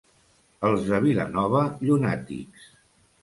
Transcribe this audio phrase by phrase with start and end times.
[0.69, 2.65] Els de Vilanova, llunàtics.